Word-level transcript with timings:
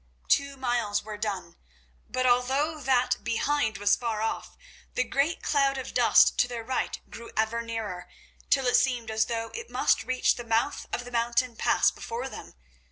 Two 0.27 0.57
miles 0.57 1.03
were 1.03 1.15
done, 1.15 1.57
but 2.09 2.25
although 2.25 2.79
that 2.81 3.17
behind 3.23 3.77
was 3.77 3.95
far 3.95 4.19
off, 4.23 4.57
the 4.95 5.03
great 5.03 5.43
cloud 5.43 5.77
of 5.77 5.93
dust 5.93 6.39
to 6.39 6.47
their 6.47 6.63
right 6.63 6.99
grew 7.11 7.29
ever 7.37 7.61
nearer 7.61 8.09
till 8.49 8.65
it 8.65 8.77
seemed 8.77 9.11
as 9.11 9.25
though 9.27 9.51
it 9.53 9.69
must 9.69 10.01
reach 10.01 10.37
the 10.37 10.43
mouth 10.43 10.87
of 10.91 11.05
the 11.05 11.11
mountain 11.11 11.55
pass 11.55 11.91
before 11.91 12.27
them. 12.29 12.55